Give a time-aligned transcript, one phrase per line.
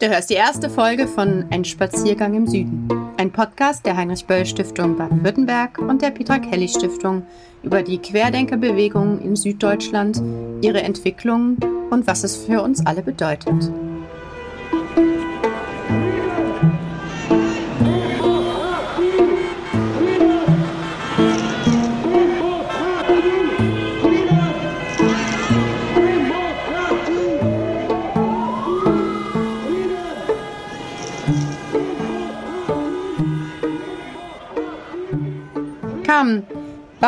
[0.00, 5.78] Du hörst die erste Folge von Ein Spaziergang im Süden, ein Podcast der Heinrich-Böll-Stiftung Baden-Württemberg
[5.78, 7.24] und der Petra Kelly-Stiftung
[7.64, 10.22] über die Querdenkerbewegung in Süddeutschland,
[10.62, 11.56] ihre Entwicklung
[11.90, 13.72] und was es für uns alle bedeutet.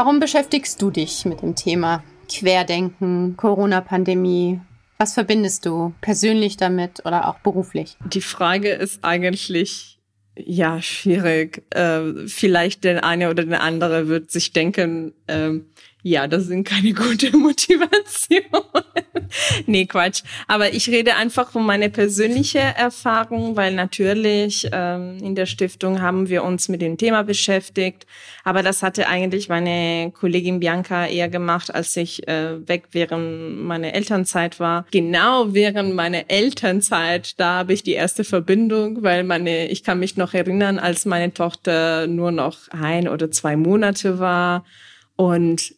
[0.00, 4.59] Warum beschäftigst du dich mit dem Thema Querdenken, Corona-Pandemie?
[4.96, 7.98] Was verbindest du persönlich damit oder auch beruflich?
[8.06, 9.98] Die Frage ist eigentlich
[10.36, 11.64] ja schwierig.
[11.74, 15.50] Äh, vielleicht der eine oder der andere wird sich denken, äh,
[16.02, 18.40] ja, das sind keine gute Motivation.
[19.66, 20.23] nee, Quatsch.
[20.46, 26.28] Aber ich rede einfach von meiner persönlichen Erfahrung, weil natürlich ähm, in der Stiftung haben
[26.28, 28.06] wir uns mit dem Thema beschäftigt.
[28.45, 33.95] Aber das hatte eigentlich meine Kollegin Bianca eher gemacht, als ich äh, weg während meiner
[33.95, 34.87] Elternzeit war.
[34.90, 40.16] Genau während meiner Elternzeit, da habe ich die erste Verbindung, weil meine, ich kann mich
[40.16, 44.65] noch erinnern, als meine Tochter nur noch ein oder zwei Monate war.
[45.16, 45.74] Und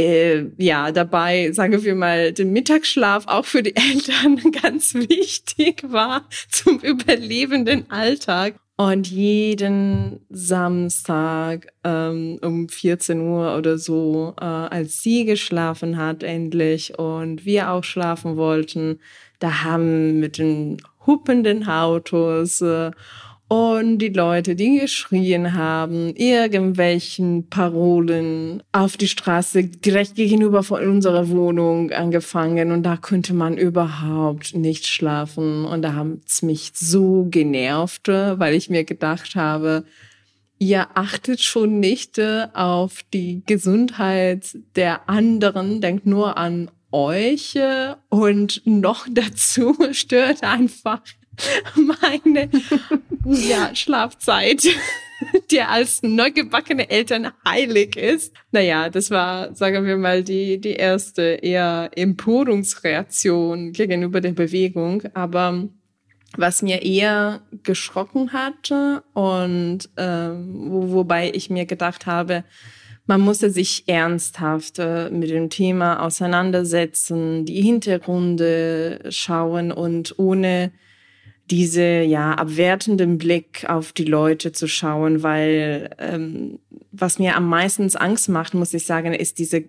[0.00, 6.26] äh, ja, dabei, sagen wir mal, den Mittagsschlaf auch für die Eltern ganz wichtig war
[6.48, 8.54] zum überlebenden Alltag.
[8.76, 16.98] Und jeden Samstag ähm, um 14 Uhr oder so, äh, als sie geschlafen hat endlich
[16.98, 19.00] und wir auch schlafen wollten,
[19.38, 22.90] da haben mit den huppenden Autos äh,
[23.50, 31.28] und die Leute, die geschrien haben, irgendwelchen Parolen auf die Straße direkt gegenüber von unserer
[31.30, 32.70] Wohnung angefangen.
[32.70, 35.64] Und da konnte man überhaupt nicht schlafen.
[35.64, 39.82] Und da haben es mich so genervt, weil ich mir gedacht habe,
[40.60, 47.96] ihr achtet schon nicht äh, auf die Gesundheit der anderen, denkt nur an euch äh,
[48.10, 51.02] und noch dazu stört einfach
[51.74, 52.48] meine
[53.24, 54.66] ja, Schlafzeit,
[55.50, 58.34] die als neugebackene Eltern heilig ist.
[58.52, 65.02] Naja, das war, sagen wir mal, die, die erste eher Empörungsreaktion gegenüber der Bewegung.
[65.14, 65.68] Aber
[66.36, 72.44] was mir eher geschrocken hatte und äh, wo, wobei ich mir gedacht habe,
[73.06, 80.70] man musste sich ernsthaft äh, mit dem Thema auseinandersetzen, die Hintergründe schauen und ohne
[81.50, 86.58] diese ja abwertenden Blick auf die Leute zu schauen, weil ähm,
[86.92, 89.64] was mir am meisten Angst macht, muss ich sagen, ist diese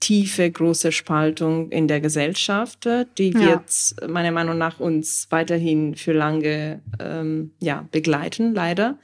[0.00, 2.88] tiefe, große Spaltung in der Gesellschaft,
[3.18, 3.40] die ja.
[3.40, 8.98] wird meiner Meinung nach uns weiterhin für lange ähm, ja, begleiten, leider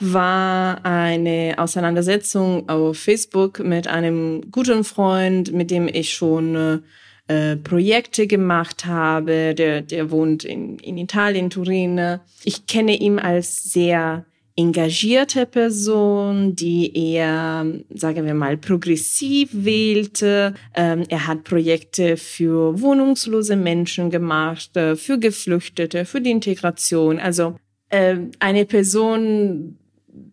[0.00, 6.82] war eine Auseinandersetzung auf Facebook mit einem guten Freund, mit dem ich schon
[7.28, 9.54] äh, Projekte gemacht habe.
[9.54, 12.20] Der, der wohnt in, in Italien, Turin.
[12.44, 14.26] Ich kenne ihn als sehr
[14.56, 20.54] engagierte Person, die eher, sagen wir mal, progressiv wählte.
[20.74, 27.18] Ähm, er hat Projekte für wohnungslose Menschen gemacht, äh, für Geflüchtete, für die Integration.
[27.18, 27.56] Also
[27.88, 29.78] äh, eine Person,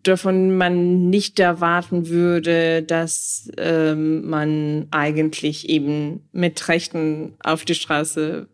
[0.02, 8.48] davon man nicht erwarten würde, dass ähm, man eigentlich eben mit Rechten auf die Straße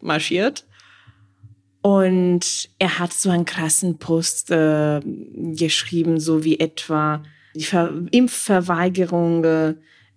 [0.00, 0.66] marschiert.
[1.82, 5.00] Und er hat so einen krassen Post äh,
[5.54, 7.22] geschrieben, so wie etwa
[7.54, 9.44] die Ver Impfverweigerung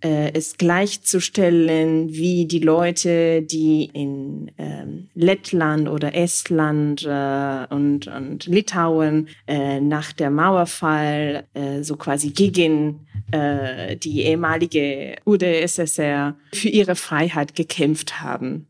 [0.05, 8.45] äh, es gleichzustellen, wie die Leute, die in ähm, Lettland oder Estland äh, und, und
[8.45, 16.95] Litauen äh, nach der Mauerfall äh, so quasi gegen äh, die ehemalige UdSSR für ihre
[16.95, 18.67] Freiheit gekämpft haben.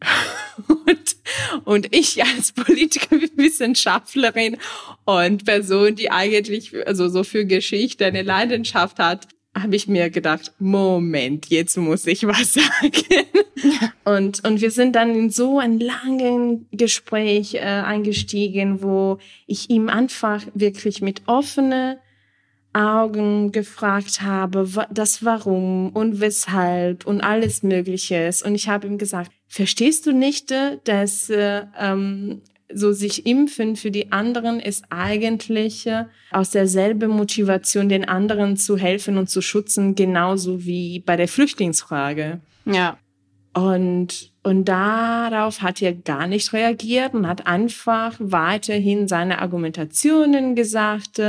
[0.68, 1.16] und,
[1.64, 4.58] und ich als Politikerwissenschaftlerin
[5.06, 10.52] und Person, die eigentlich also so für Geschichte eine Leidenschaft hat, habe ich mir gedacht,
[10.58, 13.26] Moment, jetzt muss ich was sagen.
[14.04, 19.88] Und, und wir sind dann in so ein langen Gespräch äh, eingestiegen, wo ich ihm
[19.88, 21.96] einfach wirklich mit offenen
[22.72, 28.30] Augen gefragt habe, das Warum und weshalb und alles Mögliche.
[28.44, 32.40] Und ich habe ihm gesagt, verstehst du nicht, äh, dass äh, ähm,
[32.74, 38.76] so sich impfen für die anderen ist eigentlich äh, aus derselben Motivation, den anderen zu
[38.76, 42.40] helfen und zu schützen, genauso wie bei der Flüchtlingsfrage.
[42.64, 42.98] Ja.
[43.54, 51.20] Und, und darauf hat er gar nicht reagiert und hat einfach weiterhin seine Argumentationen gesagt,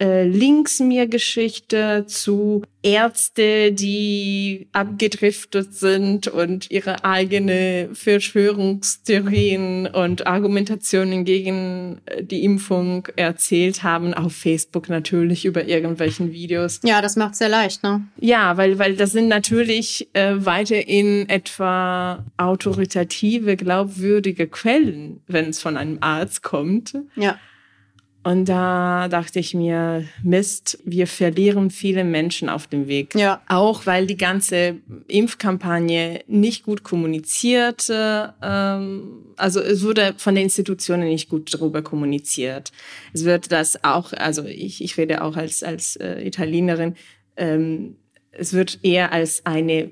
[0.00, 11.24] äh, Links mir Geschichte zu Ärzte, die abgedriftet sind und ihre eigene Verschwörungstheorien und Argumentationen
[11.24, 16.80] gegen äh, die Impfung erzählt haben, auf Facebook natürlich über irgendwelchen Videos.
[16.84, 18.06] Ja, das macht sehr leicht, ne?
[18.20, 25.76] Ja, weil, weil das sind natürlich äh, weiterhin etwa autoritative, glaubwürdige Quellen, wenn es von
[25.76, 26.94] einem Arzt kommt.
[27.16, 27.36] Ja.
[28.24, 33.14] Und da dachte ich mir, Mist, wir verlieren viele Menschen auf dem Weg.
[33.14, 33.40] Ja.
[33.48, 34.76] Auch weil die ganze
[35.06, 38.34] Impfkampagne nicht gut kommunizierte.
[38.42, 42.72] Ähm, also es wurde von den Institutionen nicht gut darüber kommuniziert.
[43.12, 46.96] Es wird das auch, also ich, ich rede auch als, als äh, Italienerin,
[47.36, 47.96] ähm,
[48.32, 49.90] es wird eher als eine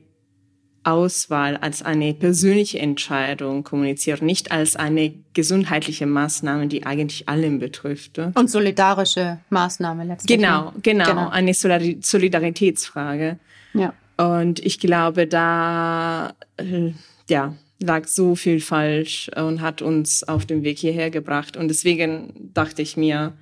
[0.86, 8.18] Auswahl als eine persönliche Entscheidung kommuniziert, nicht als eine gesundheitliche Maßnahme, die eigentlich allen betrifft.
[8.18, 10.38] Und solidarische Maßnahme letztendlich.
[10.38, 11.28] Genau, genau, genau.
[11.28, 13.38] eine Solidaritätsfrage.
[13.74, 13.92] Ja.
[14.16, 16.92] Und ich glaube, da äh,
[17.28, 21.56] ja, lag so viel falsch und hat uns auf den Weg hierher gebracht.
[21.56, 23.34] Und deswegen dachte ich mir,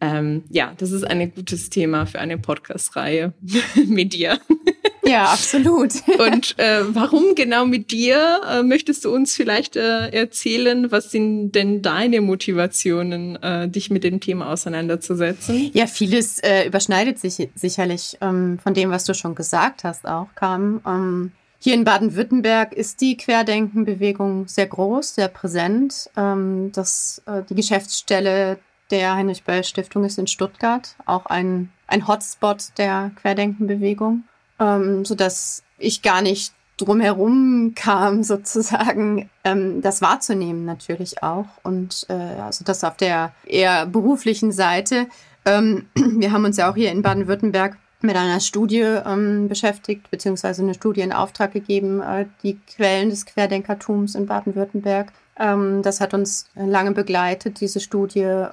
[0.00, 3.32] ähm, ja, das ist ein gutes Thema für eine Podcast-Reihe
[3.86, 4.38] mit dir.
[5.06, 5.92] Ja, absolut.
[6.18, 8.40] Und äh, warum genau mit dir?
[8.48, 14.04] Äh, möchtest du uns vielleicht äh, erzählen, was sind denn deine Motivationen, äh, dich mit
[14.04, 15.70] dem Thema auseinanderzusetzen?
[15.72, 20.28] Ja, vieles äh, überschneidet sich sicherlich ähm, von dem, was du schon gesagt hast, auch
[20.34, 20.80] kam.
[20.86, 26.10] Ähm, hier in Baden-Württemberg ist die Querdenkenbewegung sehr groß, sehr präsent.
[26.16, 28.58] Ähm, das, äh, die Geschäftsstelle
[28.90, 34.24] der Heinrich-Böll-Stiftung ist in Stuttgart, auch ein, ein Hotspot der Querdenkenbewegung
[34.58, 41.46] ähm, so dass ich gar nicht drumherum kam, sozusagen, ähm, das wahrzunehmen natürlich auch.
[41.62, 45.06] Und äh, also das auf der eher beruflichen Seite.
[45.44, 50.62] Ähm, wir haben uns ja auch hier in Baden-Württemberg mit einer Studie ähm, beschäftigt, beziehungsweise
[50.62, 55.12] eine Studie in Auftrag gegeben, äh, die Quellen des Querdenkertums in Baden-Württemberg.
[55.38, 58.44] Ähm, das hat uns lange begleitet, diese Studie.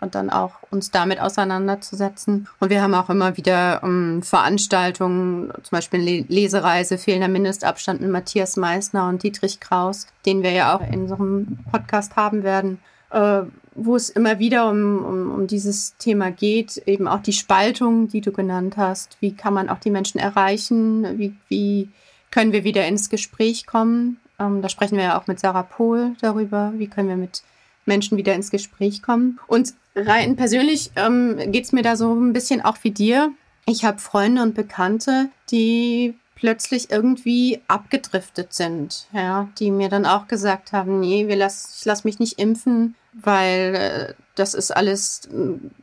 [0.00, 2.46] Und dann auch uns damit auseinanderzusetzen.
[2.60, 8.10] Und wir haben auch immer wieder um, ähm, Veranstaltungen, zum Beispiel Lesereise, fehlender Mindestabstand mit
[8.10, 12.78] Matthias Meissner und Dietrich Kraus, den wir ja auch in einem Podcast haben werden,
[13.10, 13.42] äh,
[13.74, 18.20] wo es immer wieder um, um, um dieses Thema geht, eben auch die Spaltung, die
[18.20, 19.16] du genannt hast.
[19.20, 21.18] Wie kann man auch die Menschen erreichen?
[21.18, 21.88] Wie, wie
[22.30, 24.18] können wir wieder ins Gespräch kommen?
[24.38, 26.72] Ähm, da sprechen wir ja auch mit Sarah Pohl darüber.
[26.76, 27.42] Wie können wir mit
[27.86, 29.38] Menschen wieder ins Gespräch kommen?
[29.46, 29.74] Und
[30.06, 33.32] rein persönlich ähm, geht es mir da so ein bisschen auch wie dir.
[33.66, 40.28] Ich habe Freunde und Bekannte, die plötzlich irgendwie abgedriftet sind, ja, die mir dann auch
[40.28, 45.28] gesagt haben, nee, wir lass, ich lass mich nicht impfen, weil äh, das ist alles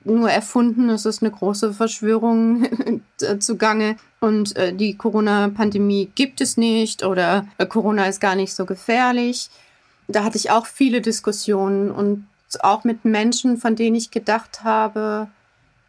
[0.06, 3.02] nur erfunden, es ist eine große Verschwörung
[3.40, 8.66] zugange und äh, die Corona-Pandemie gibt es nicht oder äh, Corona ist gar nicht so
[8.66, 9.50] gefährlich.
[10.08, 12.28] Da hatte ich auch viele Diskussionen und
[12.62, 15.28] auch mit Menschen, von denen ich gedacht habe,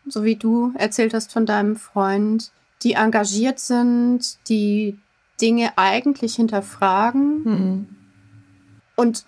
[0.06, 2.50] so wie du erzählt hast von deinem Freund,
[2.82, 4.98] die engagiert sind, die
[5.40, 7.42] Dinge eigentlich hinterfragen.
[7.42, 7.86] Mhm.
[8.96, 9.24] Und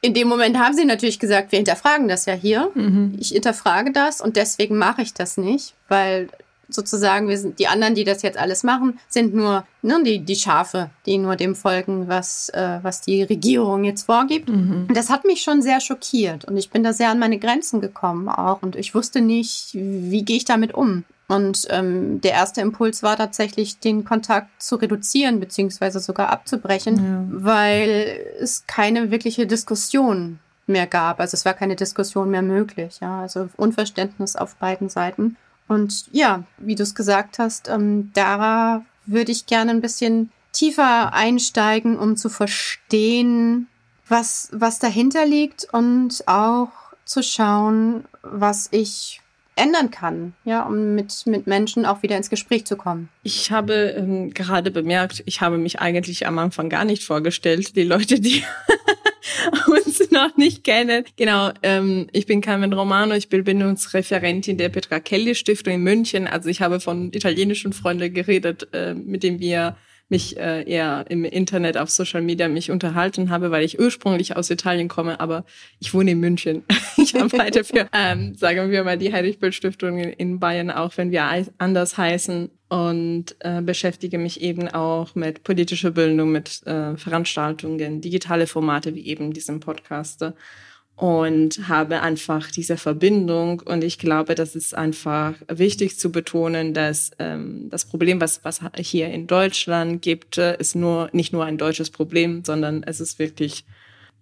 [0.00, 2.70] in dem Moment haben sie natürlich gesagt, wir hinterfragen das ja hier.
[2.74, 3.16] Mhm.
[3.18, 6.28] Ich hinterfrage das und deswegen mache ich das nicht, weil
[6.74, 10.36] sozusagen, wir sind die anderen, die das jetzt alles machen, sind nur ne, die, die
[10.36, 14.48] Schafe, die nur dem folgen, was, äh, was die Regierung jetzt vorgibt.
[14.48, 14.88] Mhm.
[14.94, 18.28] Das hat mich schon sehr schockiert und ich bin da sehr an meine Grenzen gekommen
[18.28, 21.04] auch und ich wusste nicht, wie gehe ich damit um.
[21.28, 27.24] Und ähm, der erste Impuls war tatsächlich, den Kontakt zu reduzieren, beziehungsweise sogar abzubrechen, ja.
[27.30, 31.20] weil es keine wirkliche Diskussion mehr gab.
[31.20, 32.98] Also es war keine Diskussion mehr möglich.
[33.00, 33.20] Ja?
[33.20, 35.36] Also Unverständnis auf beiden Seiten.
[35.68, 41.12] Und ja, wie du es gesagt hast, ähm, da würde ich gerne ein bisschen tiefer
[41.14, 43.68] einsteigen, um zu verstehen,
[44.08, 46.70] was, was dahinter liegt und auch
[47.04, 49.20] zu schauen, was ich
[49.54, 53.08] ändern kann, ja, um mit, mit Menschen auch wieder ins Gespräch zu kommen.
[53.22, 57.76] Ich habe ähm, gerade bemerkt, ich habe mich eigentlich am Anfang gar nicht vorgestellt.
[57.76, 58.44] Die Leute, die
[59.72, 61.04] uns noch nicht kennen.
[61.16, 66.26] Genau, ähm, ich bin Carmen Romano, ich bin Bindungsreferentin der Petra Kelly Stiftung in München.
[66.26, 69.76] Also ich habe von italienischen Freunden geredet, äh, mit denen wir
[70.12, 74.50] mich äh, eher im Internet auf Social Media mich unterhalten habe, weil ich ursprünglich aus
[74.50, 75.44] Italien komme, aber
[75.80, 76.64] ich wohne in München.
[76.98, 80.96] ich arbeite für, ähm, sagen wir mal, die Heinrich Böll Stiftung in, in Bayern, auch
[80.98, 82.50] wenn wir anders heißen.
[82.72, 89.06] Und äh, beschäftige mich eben auch mit politischer Bildung, mit äh, Veranstaltungen, digitale Formate wie
[89.08, 90.24] eben diesem Podcast
[90.96, 93.60] und habe einfach diese Verbindung.
[93.60, 98.60] Und ich glaube, das ist einfach wichtig zu betonen, dass ähm, das Problem, was, was
[98.78, 103.18] hier in Deutschland gibt, äh, ist nur nicht nur ein deutsches Problem, sondern es ist
[103.18, 103.66] wirklich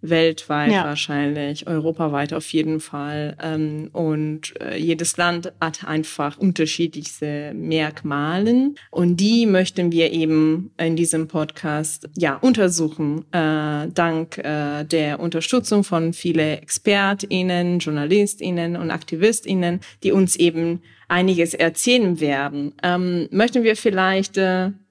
[0.02, 0.84] weltweit ja.
[0.84, 3.36] wahrscheinlich, europaweit auf jeden Fall.
[3.42, 10.96] Ähm, und äh, jedes Land hat einfach unterschiedlichste Merkmalen und die möchten wir eben in
[10.96, 19.80] diesem Podcast ja untersuchen, äh, dank äh, der Unterstützung von viele ExpertInnen, JournalistInnen und AktivistInnen,
[20.02, 22.72] die uns eben einiges erzählen werden.
[22.82, 24.38] Ähm, möchten wir vielleicht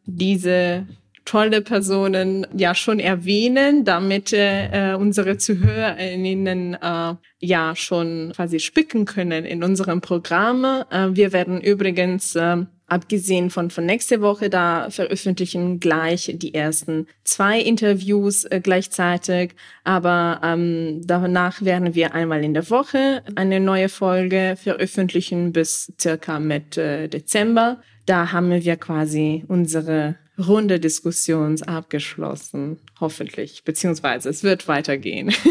[0.05, 0.85] diese
[1.29, 9.45] tolle Personen ja schon erwähnen, damit äh, unsere ZuhörerInnen äh, ja schon quasi spicken können
[9.45, 10.65] in unserem Programm.
[10.65, 17.05] Äh, wir werden übrigens äh, Abgesehen von, von nächste Woche, da veröffentlichen gleich die ersten
[17.23, 19.53] zwei Interviews äh, gleichzeitig.
[19.83, 26.39] Aber ähm, danach werden wir einmal in der Woche eine neue Folge veröffentlichen bis circa
[26.39, 27.79] Mitte Dezember.
[28.07, 30.15] Da haben wir quasi unsere
[30.47, 35.33] runde Diskussion abgeschlossen, hoffentlich, beziehungsweise es wird weitergehen.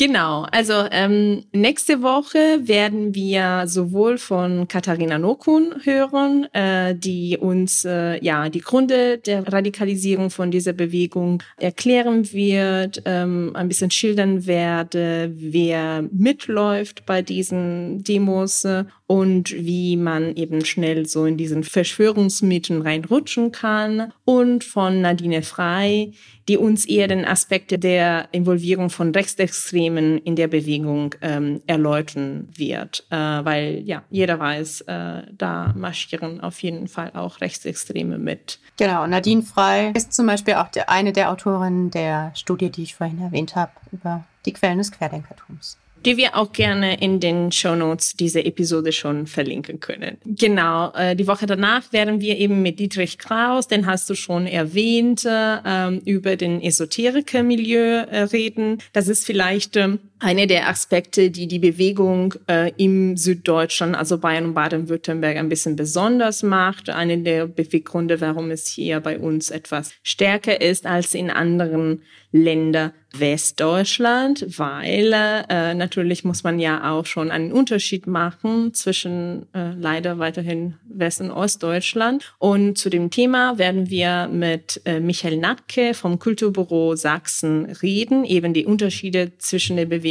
[0.00, 7.84] Genau, also ähm, nächste Woche werden wir sowohl von Katharina Nokun hören, äh, die uns
[7.84, 14.46] äh, ja die Gründe der Radikalisierung von dieser Bewegung erklären wird, ähm, ein bisschen schildern
[14.46, 21.64] werde, wer mitläuft bei diesen Demos äh, und wie man eben schnell so in diesen
[21.64, 24.12] Verschwörungsmythen reinrutschen kann.
[24.24, 26.12] Und von Nadine Frei,
[26.46, 33.04] die uns eher den Aspekt der Involvierung von Rechtsextremen in der Bewegung ähm, erläutern wird,
[33.10, 38.60] äh, weil ja jeder weiß, äh, da marschieren auf jeden Fall auch Rechtsextreme mit.
[38.76, 42.94] Genau, Nadine Frei ist zum Beispiel auch der, eine der Autorinnen der Studie, die ich
[42.94, 47.74] vorhin erwähnt habe, über die Quellen des Querdenkertums die wir auch gerne in den Show
[47.74, 50.16] Notes dieser Episode schon verlinken können.
[50.24, 54.46] Genau, äh, die Woche danach werden wir eben mit Dietrich Kraus, den hast du schon
[54.46, 58.78] erwähnt, äh, über den Esoteriker-Milieu äh, reden.
[58.92, 64.44] Das ist vielleicht äh, eine der Aspekte, die die Bewegung äh, im Süddeutschland, also Bayern
[64.44, 66.90] und Baden-Württemberg, ein bisschen besonders macht.
[66.90, 72.92] Eine der Beweggründe, warum es hier bei uns etwas stärker ist als in anderen Länder
[73.12, 80.20] Westdeutschland, weil äh, natürlich muss man ja auch schon einen Unterschied machen zwischen äh, leider
[80.20, 82.32] weiterhin West- und Ostdeutschland.
[82.38, 88.54] Und zu dem Thema werden wir mit äh, Michael Natke vom Kulturbüro Sachsen reden, eben
[88.54, 90.09] die Unterschiede zwischen der Bewegung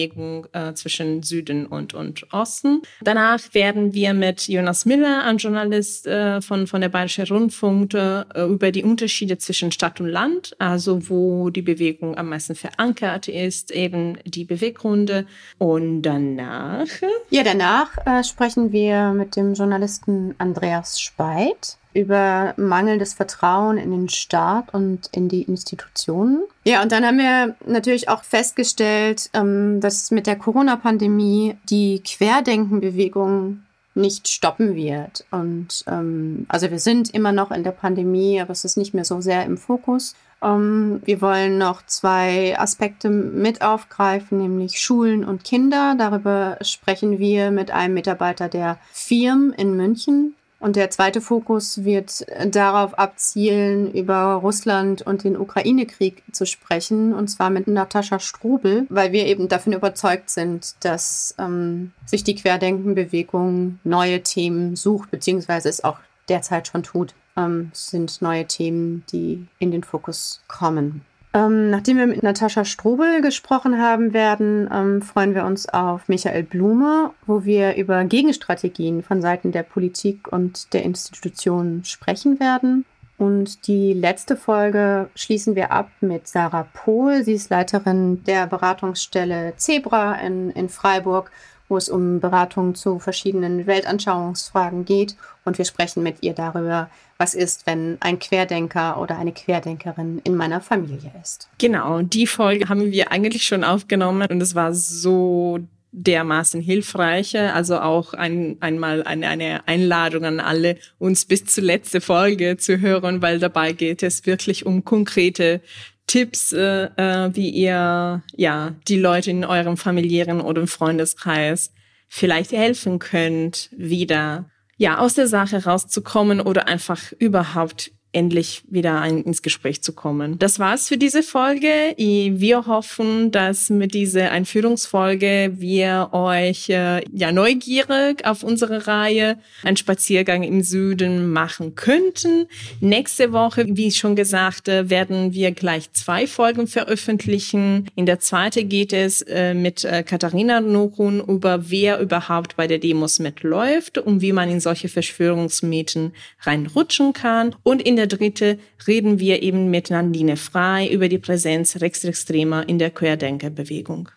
[0.53, 2.81] äh, zwischen Süden und, und Osten.
[3.01, 8.23] Danach werden wir mit Jonas Miller, ein Journalist äh, von, von der Bayerische Rundfunk, äh,
[8.45, 13.27] über die Unterschiede zwischen Stadt und Land, also wo die Bewegung Bewegung am meisten verankert
[13.27, 15.25] ist, eben die Beweggründe.
[15.57, 16.87] Und danach?
[17.29, 24.09] Ja, danach äh, sprechen wir mit dem Journalisten Andreas Speit über mangelndes Vertrauen in den
[24.09, 26.43] Staat und in die Institutionen.
[26.63, 33.63] Ja, und dann haben wir natürlich auch festgestellt, ähm, dass mit der Corona-Pandemie die Querdenkenbewegung
[33.95, 35.25] nicht stoppen wird.
[35.31, 39.05] Und ähm, also wir sind immer noch in der Pandemie, aber es ist nicht mehr
[39.05, 40.15] so sehr im Fokus.
[40.41, 45.95] Ähm, wir wollen noch zwei Aspekte mit aufgreifen, nämlich Schulen und Kinder.
[45.97, 50.35] Darüber sprechen wir mit einem Mitarbeiter der Firm in München.
[50.59, 57.29] Und der zweite Fokus wird darauf abzielen, über Russland und den Ukraine-Krieg zu sprechen, und
[57.29, 63.79] zwar mit Natascha Strobel, weil wir eben davon überzeugt sind, dass ähm, sich die Querdenkenbewegung
[63.85, 69.71] neue Themen sucht, beziehungsweise es auch derzeit schon tut ähm, sind neue Themen, die in
[69.71, 71.05] den Fokus kommen.
[71.31, 76.43] Ähm, nachdem wir mit Natascha Strobel gesprochen haben werden, ähm, freuen wir uns auf Michael
[76.43, 82.85] Blume, wo wir über Gegenstrategien von Seiten der Politik und der Institutionen sprechen werden.
[83.19, 87.23] Und die letzte Folge schließen wir ab mit Sarah Pohl.
[87.23, 91.29] Sie ist Leiterin der Beratungsstelle Zebra in, in Freiburg
[91.69, 95.15] wo es um Beratungen zu verschiedenen Weltanschauungsfragen geht.
[95.45, 100.35] Und wir sprechen mit ihr darüber, was ist, wenn ein Querdenker oder eine Querdenkerin in
[100.35, 101.47] meiner Familie ist.
[101.59, 105.59] Genau, die Folge haben wir eigentlich schon aufgenommen und es war so
[105.91, 107.37] dermaßen hilfreich.
[107.37, 112.79] Also auch ein, einmal eine, eine Einladung an alle, uns bis zur letzten Folge zu
[112.79, 115.61] hören, weil dabei geht es wirklich um konkrete
[116.09, 121.71] Tipps, äh, äh, wie ihr ja die Leute in eurem familiären oder Freundeskreis
[122.07, 129.23] vielleicht helfen könnt, wieder ja, aus der Sache rauszukommen oder einfach überhaupt endlich wieder ein,
[129.23, 130.39] ins Gespräch zu kommen.
[130.39, 131.93] Das war's für diese Folge.
[131.97, 139.77] Wir hoffen, dass mit dieser Einführungsfolge wir euch äh, ja neugierig auf unsere Reihe einen
[139.77, 142.47] Spaziergang im Süden machen könnten.
[142.79, 147.91] Nächste Woche, wie schon gesagt, äh, werden wir gleich zwei Folgen veröffentlichen.
[147.95, 153.19] In der zweiten geht es äh, mit Katharina Norun über wer überhaupt bei der Demos
[153.19, 157.55] mitläuft und wie man in solche Verschwörungsmieten reinrutschen kann.
[157.63, 162.79] Und in der dritte reden wir eben mit Nandine Frei über die Präsenz Rechtsextremer in
[162.79, 164.07] der Querdenkerbewegung.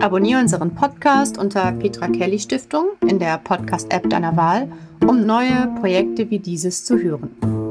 [0.00, 4.70] Abonniere unseren Podcast unter Petra Kelly Stiftung in der Podcast-App deiner Wahl,
[5.06, 7.30] um neue Projekte wie dieses zu hören.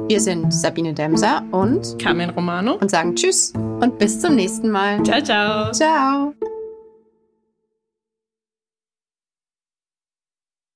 [0.10, 5.02] Wir sind Sabine Demser und Carmen Romano und sagen Tschüss und bis zum nächsten Mal.
[5.04, 5.72] Ciao, ciao.
[5.72, 6.51] Ciao.